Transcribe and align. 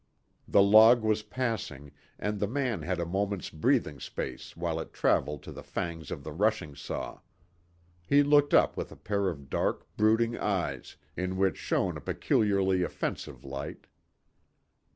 The 0.47 0.63
log 0.63 1.03
was 1.03 1.21
passing, 1.21 1.91
and 2.17 2.39
the 2.39 2.47
man 2.47 2.81
had 2.81 2.99
a 2.99 3.05
moment's 3.05 3.51
breathing 3.51 3.99
space 3.99 4.57
while 4.57 4.79
it 4.79 4.93
traveled 4.93 5.43
to 5.43 5.51
the 5.51 5.61
fangs 5.61 6.09
of 6.09 6.23
the 6.23 6.31
rushing 6.31 6.73
saw. 6.75 7.19
He 8.07 8.23
looked 8.23 8.55
up 8.55 8.75
with 8.75 8.91
a 8.91 8.95
pair 8.95 9.29
of 9.29 9.47
dark, 9.47 9.85
brooding 9.97 10.35
eyes 10.35 10.95
in 11.15 11.37
which 11.37 11.55
shone 11.57 11.97
a 11.97 12.01
peculiarly 12.01 12.81
offensive 12.81 13.43
light. 13.43 13.85